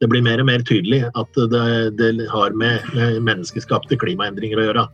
[0.01, 1.65] det blir mer og mer tydelig at det,
[1.99, 2.83] det har med
[3.23, 4.87] menneskeskapte klimaendringer å gjøre.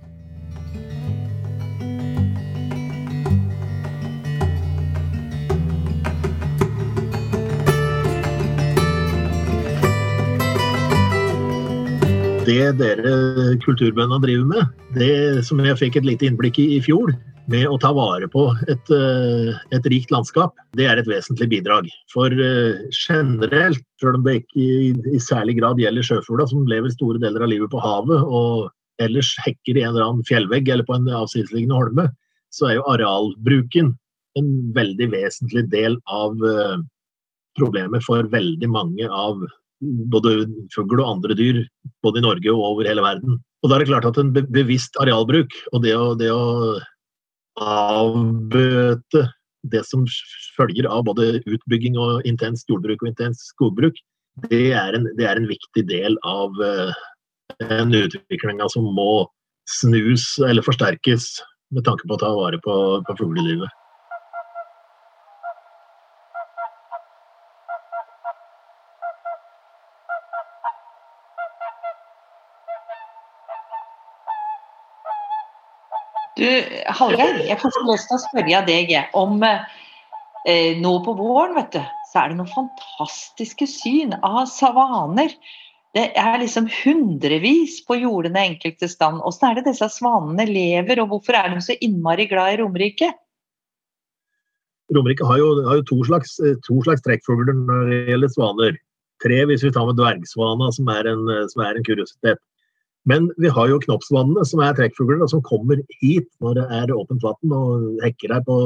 [12.49, 13.15] Det dere
[13.63, 17.13] kulturbøndene driver med, det som jeg fikk et lite innblikk i i fjor,
[17.49, 21.87] med å ta vare på et, eh, et, rikt landskap, det er et vesentlig bidrag.
[22.13, 26.93] For uh, generelt, selv om det ikke i, i særlig grad gjelder sjøfugla, som lever
[26.93, 28.69] store deler av livet på havet og
[29.01, 32.07] ellers hekker i en eller annen fjellvegg eller på en avsidesliggende holme,
[32.53, 33.95] så er jo arealbruken
[34.37, 36.77] en veldig vesentlig del av uh,
[37.57, 39.41] problemet for veldig mange av
[39.81, 41.61] både fugl og andre dyr,
[42.03, 43.39] både i Norge og over hele verden.
[43.63, 46.79] Og da er det klart at en bevisst arealbruk og det å, det å
[47.59, 49.25] avbøte
[49.69, 50.05] det som
[50.55, 53.97] følger av både utbygging og intenst jordbruk og intenst skogbruk,
[54.47, 56.93] det er en, det er en viktig del av uh,
[57.67, 59.27] en utviklinga som må
[59.69, 61.27] snus eller forsterkes
[61.75, 63.78] med tanke på å ta vare på, på fuglelivet.
[76.39, 76.47] Du,
[76.95, 81.81] Hallgeir, jeg får lyst til å spørre deg om eh, nå på våren, vet du,
[82.11, 85.33] så er det noen fantastiske syn av savaner.
[85.97, 89.19] Det er liksom hundrevis på jordene enkelte stand.
[89.25, 93.11] Hvordan er det disse svanene lever, og hvorfor er de så innmari glad i Romerike?
[94.95, 98.79] Romerike har jo, har jo to slags, to slags trekkfugler når det gjelder svaner.
[99.19, 102.39] Tre hvis vi tar med dvergsvana, som er en, som er en kuriositet.
[103.07, 107.23] Men vi har jo knoppsvannene, som er trekkfugler, som kommer hit når det er åpent
[107.23, 108.57] vann og hekker her på,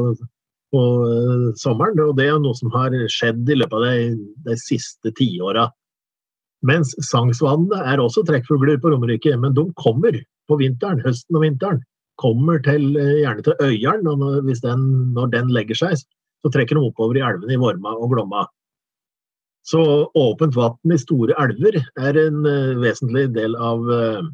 [0.73, 2.01] på uh, sommeren.
[2.01, 4.17] Og det er noe som har skjedd i løpet av de,
[4.49, 5.69] de siste tiåra.
[6.65, 10.17] Mens sangsvannene er også trekkfugler på Romerike, men de kommer
[10.49, 11.83] på vinteren, høsten og vinteren.
[12.21, 16.01] Kommer til, uh, gjerne til Øyeren, når, den, når den legger seg,
[16.43, 18.47] så trekker de oppover i elvene i Vorma og Glomma.
[19.63, 19.81] Så
[20.19, 24.25] åpent vann i store elver er en uh, vesentlig del av, uh,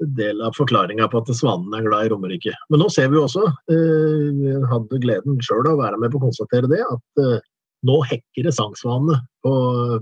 [0.00, 2.54] del av forklaringa på at svanen er glad i Romerike.
[2.72, 6.20] Men nå ser vi også, eh, vi hadde gleden sjøl av å være med på
[6.20, 7.42] å konstatere det, at eh,
[7.86, 9.52] nå hekker det sangsvanene på,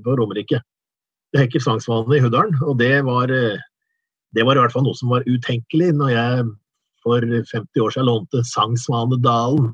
[0.05, 0.63] på Romerike.
[1.35, 3.59] Det hekker sangsvanene i Huddalen, og det var, eh,
[4.35, 6.49] det var i hvert fall noe som var utenkelig når jeg
[7.03, 9.71] for 50 år siden lånte Sangsvanedalen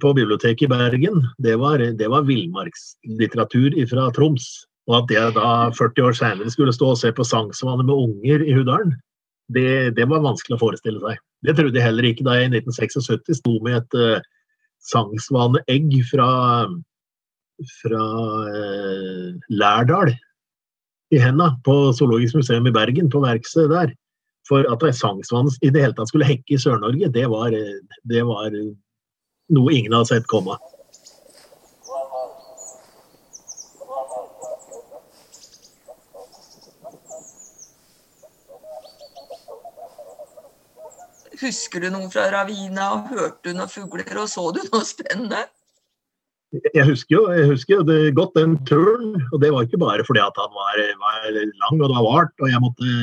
[0.00, 1.20] på biblioteket i Bergen.
[1.42, 4.46] Det var, det var villmarkslitteratur fra Troms.
[4.86, 8.44] Og at jeg da 40 år senere skulle stå og se på sangsvane med unger
[8.46, 8.94] i Hudalen,
[9.52, 11.18] det, det var vanskelig å forestille seg.
[11.46, 14.24] Det trodde jeg heller ikke da jeg i 1976 sto med et uh,
[14.86, 16.30] sangsvaneegg fra,
[17.82, 18.06] fra
[18.46, 20.14] uh, Lærdal
[21.14, 23.94] i henda på Zoologisk museum i Bergen, på verkstedet der.
[24.46, 28.22] For at ei sangsvane i det hele tatt skulle hekke i Sør-Norge, det, eh, det
[28.26, 28.54] var
[29.54, 30.56] noe ingen hadde sett komme.
[41.36, 45.44] Husker du noe fra ravina, hørte du noen fugler, og så du noe spennende?
[46.72, 50.22] Jeg husker jo, jeg husker det godt den turen, og det var ikke bare fordi
[50.22, 52.94] at han var, var lang og det var vart, og jeg måtte,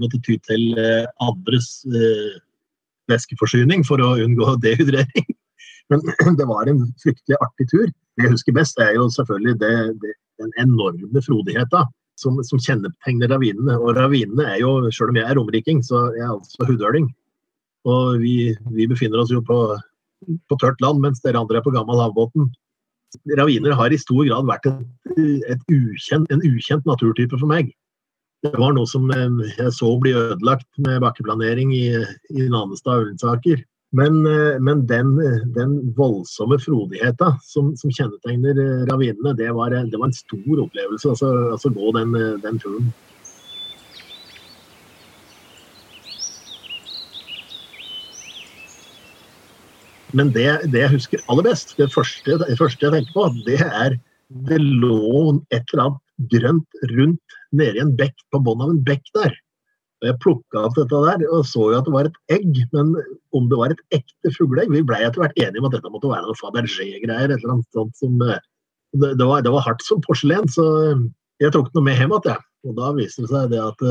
[0.00, 2.38] måtte ty til eh, andres eh,
[3.12, 5.28] væskeforsyning for å unngå dehydrering.
[5.92, 6.04] Men
[6.40, 7.88] det var en fryktelig artig tur.
[7.88, 11.86] Det jeg husker best, er jo selvfølgelig det, det, den enorme frodigheta
[12.20, 13.76] som, som kjennetegner ravinene.
[13.80, 17.10] Og ravinene er jo, selv om jeg er romeriking, så er jeg altså hudøling.
[17.88, 18.36] Og vi,
[18.76, 19.58] vi befinner oss jo på,
[20.48, 22.50] på tørt land, mens dere andre er på gammel havbåten.
[23.36, 24.84] Raviner har i stor grad vært et,
[25.52, 27.72] et ukjent, en ukjent naturtype for meg.
[28.42, 31.84] Det var noe som eh, jeg så bli ødelagt med bakkeplanering i,
[32.34, 33.60] i Nanestad og Ullensaker.
[33.92, 35.16] Men, eh, men den,
[35.52, 41.10] den, voldsomme frodigheta som, som kjennetegner eh, ravinene, det var, det var, en stor opplevelse.
[41.12, 42.88] Altså, altså gå den, den turen.
[50.12, 53.60] Men det, det, jeg husker aller best, det første, det første, jeg tenker på, det
[53.64, 54.00] er
[54.48, 58.84] det lå et eller annet grønt rundt nede i en bekk, på bunnen av en
[58.84, 59.36] bekk der.
[60.02, 62.96] Og Jeg plukka opp dette der og så jo at det var et egg, men
[63.38, 66.10] om det var et ekte fugleegg Vi blei etter hvert enige om at dette måtte
[66.10, 67.30] være noe Fabergé-greier.
[67.30, 70.64] et eller annet sånt som det, det, var, det var hardt som porselen, så
[71.40, 72.42] jeg tok noe med hjem igjen.
[72.66, 73.86] Og da viste det seg det at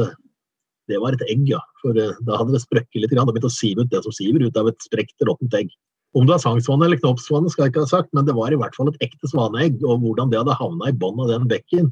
[0.91, 1.61] det var et egg, ja.
[1.81, 3.13] For da hadde det sprøkket litt.
[3.15, 5.71] Det begynte å sive ut det som siver ut av et sprekt, råttent egg.
[6.11, 8.59] Om det var sangsvane eller knoppsvane, skal jeg ikke ha sagt, men det var i
[8.59, 9.79] hvert fall et ekte svaneegg.
[9.87, 11.91] Og hvordan det hadde havna i bånn av den bekken,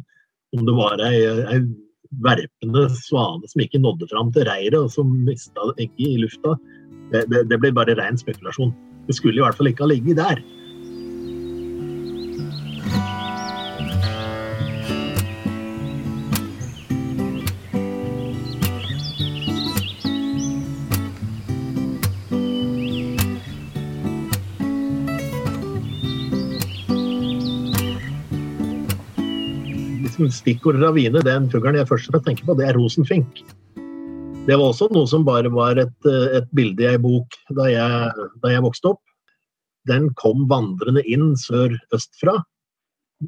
[0.55, 1.15] om det var ei,
[1.55, 1.61] ei
[2.25, 6.55] verpende svane som ikke nådde fram til reiret, og som mista egget i lufta,
[7.13, 8.73] det, det, det ble bare ren spekulasjon.
[9.07, 10.41] Det skulle i hvert fall ikke ha ligget der.
[30.33, 33.41] Stikkord ravine, den fuglen jeg først og fremst tenker på, det er rosenfink.
[34.49, 38.27] Det var også noe som bare var et, et bilde i ei bok da jeg,
[38.43, 39.01] da jeg, vokste opp.
[39.89, 42.35] Den kom vandrende inn sør-østfra.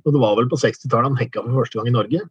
[0.02, 2.24] Og det var vel på 60-tallet han hekka for første gang i Norge.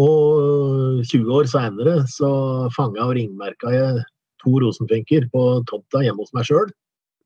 [0.00, 2.30] Og 20 år seinere så
[2.74, 4.04] fanga og ringmerka jeg
[4.42, 6.72] to rosenfinker på tomta hjemme hos meg sjøl.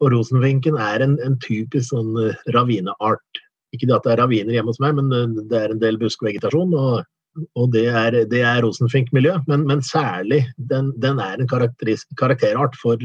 [0.03, 2.12] Og rosenfinken er en, en typisk sånn
[2.55, 3.43] ravineart.
[3.74, 6.74] Ikke det at det er raviner hjemme hos meg, men det er en del buskvegetasjon.
[6.78, 9.35] Og, og det er, det er rosenfinkmiljø.
[9.50, 13.02] Men, men, særlig den, den er en karakterart for,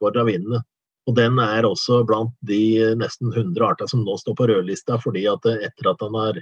[0.00, 0.60] for, ravinene.
[1.06, 2.60] Og den er også blant de
[2.98, 6.40] nesten 100 arter som nå står på rødlista, fordi at etter at han har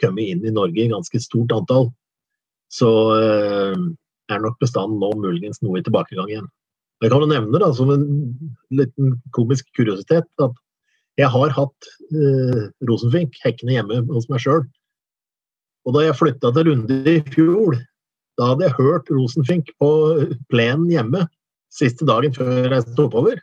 [0.00, 1.88] kommet inn i Norge i ganske stort antall,
[2.72, 6.50] så er nok bestanden nå muligens noe i tilbakegang igjen.
[7.02, 8.04] Jeg kan jo nevne da, som en
[8.70, 10.60] liten komisk kuriositet at
[11.20, 14.64] jeg har hatt eh, rosenfink hekkende hjemme hos meg sjøl.
[15.86, 17.76] Og da jeg flytta til Lunde i fjor,
[18.38, 19.90] da hadde jeg hørt rosenfink på
[20.52, 21.26] plenen hjemme
[21.72, 23.40] siste dagen før jeg reiste oppover.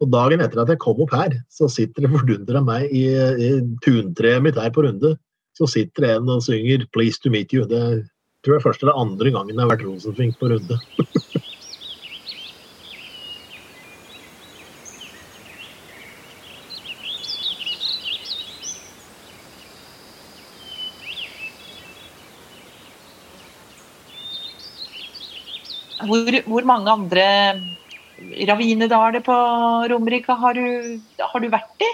[0.00, 3.50] Og dagen etter at jeg kom opp her, så sitter det fordundra meg i, i
[3.84, 5.16] tuntreet mitt her på Runde.
[5.58, 7.68] Så sitter det en og synger 'Please to meet you'.
[7.68, 8.08] Det
[8.46, 10.80] tror jeg første eller andre gangen det har vært rosenfink på Runde.
[26.08, 27.26] Hvor, hvor, mange andre
[28.48, 29.36] ravinedaler på
[29.92, 30.60] Romerike har
[31.32, 31.90] har du vært i?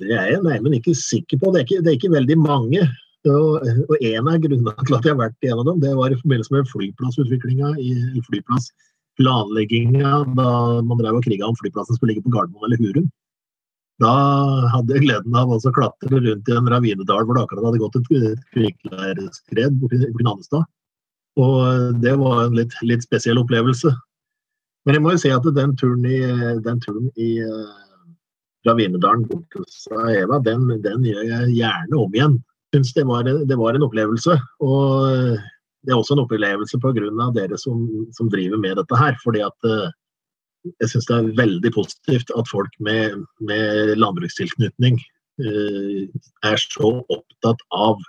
[0.00, 1.52] Det er jeg neimen ikke sikker på.
[1.52, 2.82] Det er ikke, det er ikke, veldig mange.
[3.28, 5.94] Og, og en av grunnene til at jeg har vært i en av dem, det
[5.98, 10.50] var i forbindelse med flyplassutviklinga, i flyplassplanlegginga, da
[10.86, 13.10] man drev og kriga om flyplassen skulle ligge på Gardermoen eller Hurum.
[13.98, 14.14] Da
[14.70, 17.98] hadde jeg gleden av å klatre rundt i en ravinedal hvor det akkurat hadde gått
[17.98, 18.10] et
[18.54, 20.68] kvikkleireskred borti Nannestad.
[21.38, 23.92] Og det var en litt, litt, spesiell opplevelse.
[24.86, 26.18] Men jeg må jo si at den turen i,
[26.64, 27.76] den turen i uh,
[28.66, 32.38] Ravinedalen bort hos Eva, den, den, gjør jeg gjerne om igjen.
[32.74, 33.04] Syns det,
[33.48, 34.34] det var en opplevelse.
[34.64, 35.38] Og
[35.86, 37.30] det er også en opplevelse pga.
[37.36, 37.86] dere som,
[38.16, 39.16] som, driver med dette her.
[39.22, 39.88] fordi at uh,
[40.80, 44.98] jeg syns det er veldig positivt at folk med, med landbrukstilknytning
[45.44, 46.02] uh,
[46.44, 48.02] er så opptatt av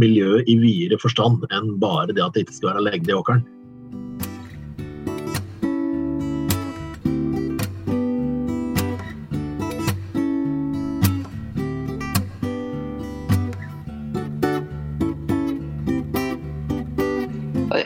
[0.00, 3.42] miljøet i videre forstand enn bare det at det ikke skal være legde i åkeren.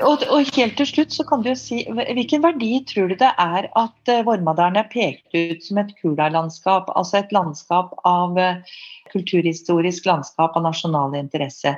[0.04, 0.22] Og,
[0.56, 4.10] helt til slutt så kan du jo si, Hvilken verdi tror du det er at
[4.10, 8.76] uh, Vormadalen er pekt ut som et Kula-landskap, altså et landskap av uh,
[9.12, 11.74] kulturhistorisk landskap av nasjonal interesse?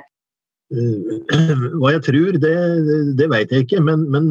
[0.67, 1.27] Eh,
[1.79, 2.55] hva jeg tror, det,
[3.19, 4.25] det vet jeg ikke, men, men,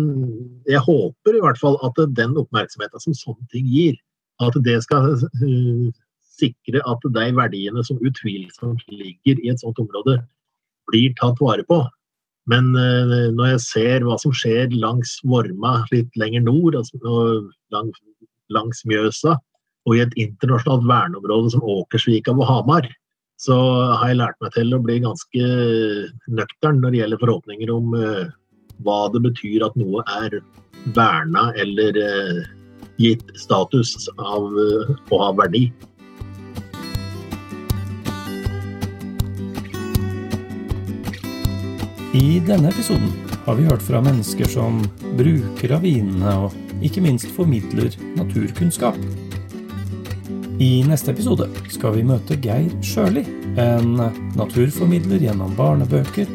[0.68, 3.96] jeg håper i hvert fall at den oppmerksomheten som sånne ting gir,
[4.44, 5.86] at det skal uh,
[6.36, 10.18] sikre at de verdiene som utvilsomt ligger i et sånt område,
[10.90, 11.80] blir tatt vare på.
[12.50, 17.00] Men uh, når jeg ser hva som skjer langs Vorma litt lenger nord, altså,
[17.72, 18.02] langs,
[18.52, 19.38] langs Mjøsa,
[19.86, 22.90] og i et internasjonalt verneområde som Åkersvika og Hamar,
[23.40, 23.56] så
[24.00, 25.48] har jeg lært meg til å bli ganske
[26.38, 28.24] nøktern når det gjelder forhåpninger om uh,
[28.84, 30.38] hva det betyr at noe er
[30.96, 32.40] verna eller uh,
[33.00, 35.66] gitt status av å ha verdi.
[42.16, 43.10] I denne episoden
[43.44, 44.78] har vi hørt fra mennesker som
[45.18, 48.96] bruker av vinene og ikke minst formidler naturkunnskap.
[50.56, 53.26] I neste episode skal vi møte Geir Sjøli,
[53.60, 53.98] en
[54.38, 56.30] naturformidler gjennom barnebøker,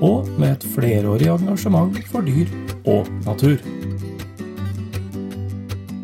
[0.00, 2.48] og med et flerårig engasjement for dyr
[2.88, 3.60] og natur.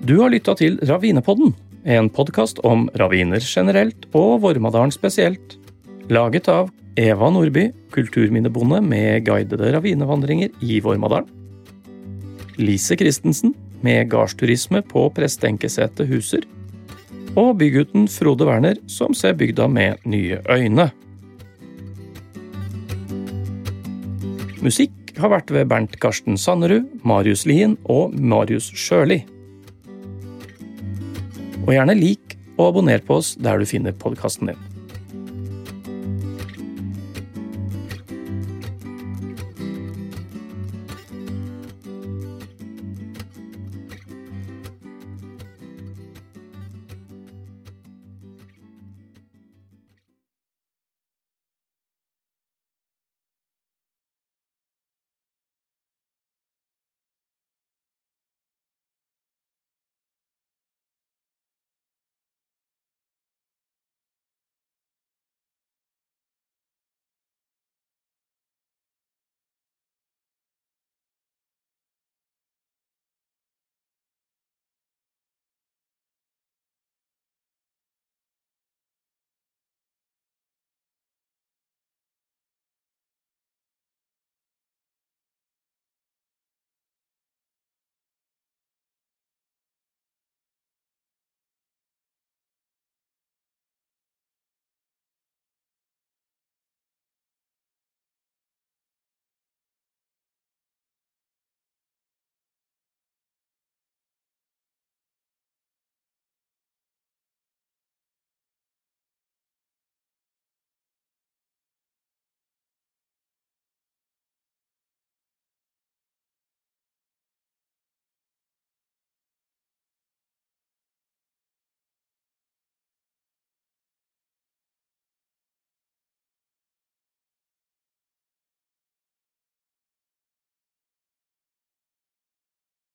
[0.05, 1.55] Du har lytta til Ravinepodden,
[1.89, 5.57] en podkast om raviner generelt og Vormadalen spesielt,
[6.13, 6.69] laget av
[7.01, 11.33] Eva Nordby, kulturminnebonde med guidede ravinevandringer i Vormadalen.
[12.61, 16.45] Lise Christensen, med gardsturisme på Prestenkesetet Huser.
[17.39, 20.89] Og bygutten Frode Werner, som ser bygda med nye øyne.
[24.61, 29.23] Musikk har vært ved Bernt Karsten Sannerud, Marius Lien og Marius Sjøli.
[31.67, 34.70] Og gjerne lik og abonner på oss der du finner podkasten din.